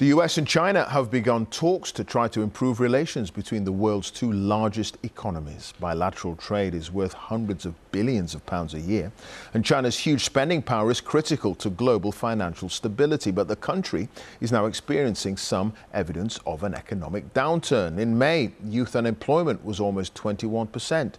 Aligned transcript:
The 0.00 0.06
US 0.16 0.38
and 0.38 0.48
China 0.48 0.88
have 0.88 1.10
begun 1.10 1.44
talks 1.44 1.92
to 1.92 2.04
try 2.04 2.26
to 2.28 2.40
improve 2.40 2.80
relations 2.80 3.30
between 3.30 3.64
the 3.64 3.72
world's 3.72 4.10
two 4.10 4.32
largest 4.32 4.96
economies. 5.02 5.74
Bilateral 5.78 6.36
trade 6.36 6.74
is 6.74 6.90
worth 6.90 7.12
hundreds 7.12 7.66
of 7.66 7.74
billions 7.92 8.34
of 8.34 8.46
pounds 8.46 8.72
a 8.72 8.80
year, 8.80 9.12
and 9.52 9.62
China's 9.62 9.98
huge 9.98 10.24
spending 10.24 10.62
power 10.62 10.90
is 10.90 11.02
critical 11.02 11.54
to 11.56 11.68
global 11.68 12.12
financial 12.12 12.70
stability. 12.70 13.30
But 13.30 13.46
the 13.46 13.56
country 13.56 14.08
is 14.40 14.50
now 14.50 14.64
experiencing 14.64 15.36
some 15.36 15.74
evidence 15.92 16.40
of 16.46 16.62
an 16.62 16.72
economic 16.72 17.34
downturn. 17.34 17.98
In 17.98 18.16
May, 18.16 18.52
youth 18.64 18.96
unemployment 18.96 19.62
was 19.62 19.80
almost 19.80 20.14
21%. 20.14 21.12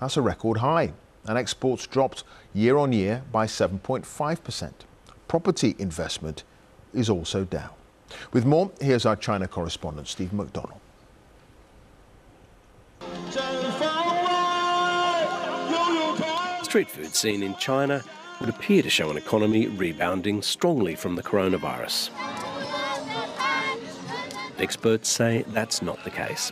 That's 0.00 0.16
a 0.16 0.22
record 0.22 0.56
high, 0.56 0.92
and 1.26 1.38
exports 1.38 1.86
dropped 1.86 2.24
year 2.52 2.78
on 2.78 2.92
year 2.92 3.22
by 3.30 3.46
7.5%. 3.46 4.72
Property 5.28 5.76
investment 5.78 6.42
is 6.92 7.08
also 7.08 7.44
down. 7.44 7.70
With 8.32 8.44
more, 8.44 8.70
here's 8.80 9.06
our 9.06 9.16
China 9.16 9.46
correspondent, 9.48 10.08
Steve 10.08 10.30
McDonell. 10.30 10.78
Street 16.64 16.90
food 16.90 17.14
scene 17.14 17.42
in 17.42 17.54
China 17.56 18.02
would 18.40 18.48
appear 18.48 18.82
to 18.82 18.90
show 18.90 19.10
an 19.10 19.16
economy 19.16 19.68
rebounding 19.68 20.42
strongly 20.42 20.96
from 20.96 21.14
the 21.14 21.22
coronavirus. 21.22 22.10
Experts 24.58 25.08
say 25.08 25.44
that's 25.48 25.82
not 25.82 26.02
the 26.04 26.10
case. 26.10 26.50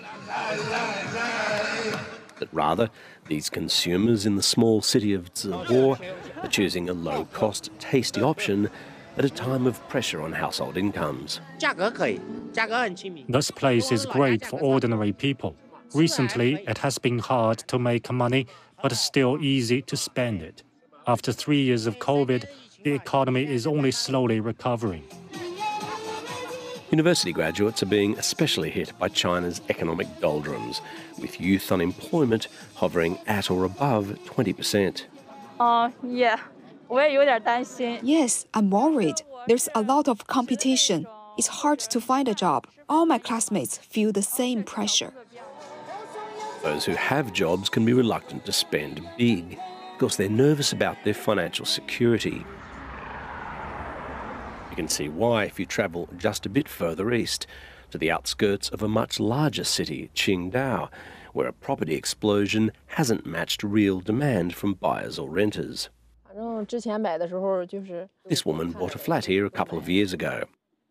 That 2.38 2.48
rather, 2.52 2.90
these 3.26 3.48
consumers 3.48 4.26
in 4.26 4.36
the 4.36 4.42
small 4.42 4.82
city 4.82 5.12
of 5.12 5.32
Zibo 5.34 5.98
are 6.42 6.48
choosing 6.48 6.88
a 6.88 6.92
low 6.92 7.24
cost, 7.26 7.70
tasty 7.78 8.20
option 8.20 8.70
at 9.16 9.24
a 9.24 9.30
time 9.30 9.66
of 9.66 9.86
pressure 9.88 10.22
on 10.22 10.32
household 10.32 10.76
incomes. 10.76 11.40
This 13.28 13.50
place 13.50 13.92
is 13.92 14.06
great 14.06 14.46
for 14.46 14.60
ordinary 14.60 15.12
people. 15.12 15.56
Recently, 15.94 16.64
it 16.66 16.78
has 16.78 16.98
been 16.98 17.18
hard 17.18 17.58
to 17.68 17.78
make 17.78 18.10
money, 18.10 18.46
but 18.82 18.92
still 18.92 19.42
easy 19.42 19.82
to 19.82 19.96
spend 19.96 20.42
it. 20.42 20.62
After 21.06 21.32
three 21.32 21.62
years 21.62 21.86
of 21.86 21.98
COVID, 21.98 22.46
the 22.84 22.92
economy 22.92 23.44
is 23.44 23.66
only 23.66 23.90
slowly 23.90 24.40
recovering. 24.40 25.04
University 26.90 27.32
graduates 27.32 27.82
are 27.82 27.86
being 27.86 28.18
especially 28.18 28.68
hit 28.68 28.92
by 28.98 29.08
China's 29.08 29.62
economic 29.70 30.06
doldrums, 30.20 30.82
with 31.18 31.40
youth 31.40 31.72
unemployment 31.72 32.48
hovering 32.74 33.18
at 33.26 33.50
or 33.50 33.64
above 33.64 34.06
20%. 34.26 35.04
Uh, 35.58 35.90
yeah. 36.02 36.38
Yes, 38.02 38.44
I'm 38.52 38.68
worried. 38.68 39.22
There's 39.48 39.68
a 39.74 39.80
lot 39.80 40.08
of 40.08 40.26
competition. 40.26 41.06
It's 41.38 41.46
hard 41.46 41.78
to 41.78 42.00
find 42.02 42.28
a 42.28 42.34
job. 42.34 42.66
All 42.86 43.06
my 43.06 43.16
classmates 43.16 43.78
feel 43.78 44.12
the 44.12 44.22
same 44.22 44.62
pressure. 44.62 45.14
Those 46.62 46.84
who 46.84 46.92
have 46.92 47.32
jobs 47.32 47.70
can 47.70 47.86
be 47.86 47.94
reluctant 47.94 48.44
to 48.44 48.52
spend 48.52 49.00
big 49.16 49.58
because 49.94 50.18
they're 50.18 50.28
nervous 50.28 50.72
about 50.72 50.98
their 51.02 51.14
financial 51.14 51.64
security. 51.64 52.44
You 54.70 54.76
can 54.76 54.88
see 54.88 55.08
why 55.08 55.44
if 55.44 55.58
you 55.58 55.64
travel 55.64 56.10
just 56.18 56.44
a 56.44 56.50
bit 56.50 56.68
further 56.68 57.10
east 57.12 57.46
to 57.90 57.96
the 57.96 58.10
outskirts 58.10 58.68
of 58.68 58.82
a 58.82 58.88
much 58.88 59.18
larger 59.18 59.64
city, 59.64 60.10
Qingdao, 60.14 60.90
where 61.32 61.48
a 61.48 61.52
property 61.54 61.94
explosion 61.94 62.70
hasn't 62.88 63.24
matched 63.24 63.62
real 63.62 64.00
demand 64.00 64.54
from 64.54 64.74
buyers 64.74 65.18
or 65.18 65.30
renters. 65.30 65.88
This 68.26 68.46
woman 68.46 68.72
bought 68.72 68.94
a 68.94 68.98
flat 68.98 69.26
here 69.26 69.44
a 69.44 69.50
couple 69.50 69.78
of 69.78 69.88
years 69.88 70.12
ago, 70.12 70.44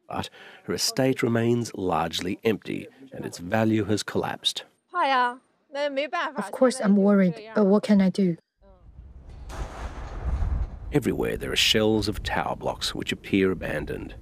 but 0.08 0.30
her 0.66 0.74
estate 0.74 1.24
remains 1.24 1.74
largely 1.74 2.40
empty 2.44 2.88
and 3.12 3.26
its 3.26 3.38
value 3.38 3.86
has 3.86 4.04
collapsed. 4.04 4.64
Of 6.38 6.52
course, 6.52 6.80
I'm 6.80 6.96
worried, 6.98 7.34
but 7.56 7.66
what 7.66 7.84
can 7.84 8.02
I 8.02 8.10
do? 8.10 8.38
Mm. 9.50 9.56
Everywhere 10.94 11.38
there 11.38 11.52
are 11.52 11.56
shells 11.56 12.08
of 12.08 12.22
tower 12.24 12.56
blocks 12.56 12.94
which 12.94 13.12
appear 13.12 13.52
abandoned. 13.52 14.16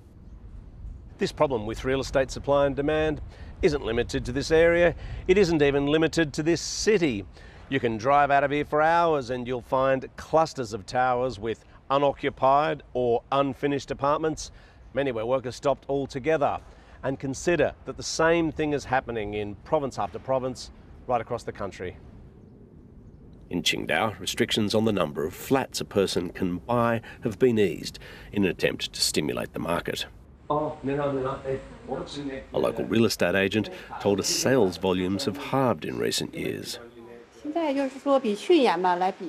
This 1.18 1.32
problem 1.32 1.66
with 1.66 1.84
real 1.84 2.00
estate 2.00 2.32
supply 2.32 2.66
and 2.66 2.76
demand 2.76 3.22
isn't 3.62 3.84
limited 3.84 4.24
to 4.26 4.32
this 4.32 4.52
area, 4.52 4.96
it 5.28 5.38
isn't 5.38 5.62
even 5.62 5.88
limited 5.88 6.32
to 6.34 6.44
this 6.44 6.62
city. 6.62 7.26
You 7.70 7.80
can 7.80 7.98
drive 7.98 8.32
out 8.32 8.44
of 8.44 8.50
here 8.50 8.66
for 8.66 8.82
hours 8.82 9.30
and 9.30 9.46
you'll 9.48 9.62
find 9.62 10.10
clusters 10.18 10.74
of 10.74 10.88
towers 10.88 11.38
with 11.38 11.66
unoccupied 11.92 12.82
or 12.94 13.22
unfinished 13.32 13.92
apartments, 13.92 14.50
many 14.96 15.12
where 15.12 15.28
workers 15.28 15.56
stopped 15.56 15.86
altogether. 15.88 16.58
And 17.04 17.20
consider 17.20 17.74
that 17.86 17.96
the 17.96 18.04
same 18.04 18.52
thing 18.52 18.74
is 18.74 18.86
happening 18.86 19.36
in 19.36 19.54
province 19.56 20.00
after 20.00 20.18
province 20.18 20.72
right 21.06 21.22
across 21.22 21.44
the 21.44 21.52
country. 21.52 21.98
In 23.52 23.62
Qingdao, 23.62 24.20
restrictions 24.20 24.74
on 24.74 24.86
the 24.86 24.92
number 24.92 25.24
of 25.24 25.36
flats 25.36 25.80
a 25.80 25.86
person 25.86 26.32
can 26.32 26.58
buy 26.58 27.02
have 27.24 27.38
been 27.38 27.60
eased 27.60 28.00
in 28.32 28.46
an 28.46 28.50
attempt 28.50 28.94
to 28.94 29.02
stimulate 29.02 29.54
the 29.54 29.60
market. 29.60 30.08
A 30.50 30.54
local 32.54 32.86
real 32.86 33.06
estate 33.06 33.36
agent 33.36 33.70
told 34.00 34.20
us 34.20 34.28
sales 34.28 34.78
volumes 34.78 35.26
have 35.26 35.38
halved 35.38 35.86
in 35.86 36.00
recent 36.00 36.34
years. 36.34 36.80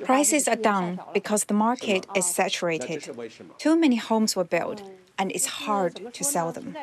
Prices 0.03 0.47
are 0.47 0.55
down 0.55 0.99
because 1.13 1.45
the 1.45 1.53
market 1.53 2.05
is 2.15 2.25
saturated. 2.25 3.09
Too 3.57 3.75
many 3.75 3.97
homes 3.97 4.35
were 4.35 4.43
built, 4.43 4.81
and 5.17 5.31
it's 5.31 5.45
hard 5.45 6.13
to 6.13 6.23
sell 6.23 6.51
them. 6.51 6.75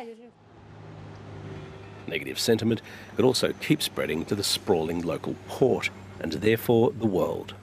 Negative 2.07 2.39
sentiment 2.39 2.81
could 3.17 3.25
also 3.25 3.53
keep 3.61 3.83
spreading 3.83 4.25
to 4.27 4.35
the 4.35 4.45
sprawling 4.45 5.03
local 5.03 5.37
port 5.47 5.91
and 6.21 6.33
therefore 6.33 6.93
the 6.93 7.07
world. 7.07 7.55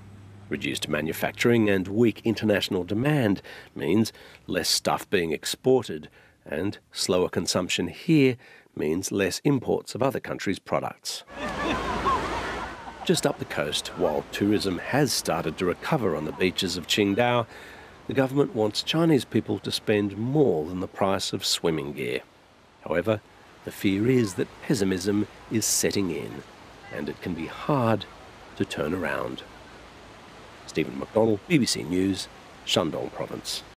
Reduced 0.50 0.88
manufacturing 0.88 1.70
and 1.70 1.88
weak 1.88 2.22
international 2.24 2.84
demand 2.84 3.42
means 3.74 4.14
less 4.46 4.70
stuff 4.70 5.10
being 5.10 5.32
exported, 5.32 6.10
and 6.46 6.78
slower 6.92 7.30
consumption 7.30 7.88
here 7.88 8.38
means 8.76 9.12
less 9.12 9.40
imports 9.44 9.96
of 9.96 10.04
other 10.04 10.20
countries' 10.20 10.60
products. 10.60 11.24
Just 13.06 13.28
up 13.28 13.38
the 13.38 13.46
coast, 13.46 13.90
while 14.00 14.26
tourism 14.32 14.80
has 14.80 15.14
started 15.14 15.60
to 15.60 15.66
recover 15.66 16.16
on 16.16 16.26
the 16.26 16.32
beaches 16.32 16.76
of 16.76 16.88
Qingdao, 16.88 17.46
the 18.08 18.16
government 18.16 18.56
wants 18.56 18.82
Chinese 18.82 19.26
people 19.26 19.60
to 19.60 19.72
spend 19.72 20.18
more 20.18 20.66
than 20.66 20.80
the 20.80 20.88
price 20.88 21.32
of 21.32 21.46
swimming 21.46 21.94
gear. 21.94 22.22
However, 22.82 23.22
the 23.64 23.72
fear 23.72 24.10
is 24.10 24.34
that 24.34 24.48
pessimism 24.64 25.28
is 25.52 25.66
setting 25.66 26.10
in, 26.10 26.42
and 26.92 27.08
it 27.08 27.22
can 27.22 27.36
be 27.36 27.46
hard 27.46 28.06
to 28.56 28.66
turn 28.66 28.92
around. 28.92 29.44
Stephen 30.66 31.00
McDonell, 31.00 31.38
BBC 31.48 31.88
News, 31.88 32.28
Shandong 32.66 33.14
Province. 33.14 33.62